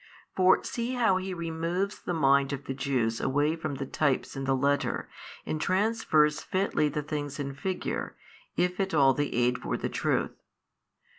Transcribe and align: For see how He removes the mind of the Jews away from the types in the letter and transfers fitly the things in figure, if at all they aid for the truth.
For 0.35 0.63
see 0.63 0.93
how 0.95 1.17
He 1.17 1.31
removes 1.31 1.99
the 2.01 2.13
mind 2.15 2.51
of 2.53 2.65
the 2.65 2.73
Jews 2.73 3.21
away 3.21 3.55
from 3.55 3.75
the 3.75 3.85
types 3.85 4.35
in 4.35 4.45
the 4.45 4.55
letter 4.55 5.07
and 5.45 5.61
transfers 5.61 6.41
fitly 6.41 6.89
the 6.89 7.03
things 7.03 7.37
in 7.37 7.53
figure, 7.53 8.15
if 8.57 8.79
at 8.79 8.95
all 8.95 9.13
they 9.13 9.27
aid 9.27 9.59
for 9.59 9.77
the 9.77 9.89
truth. 9.89 10.31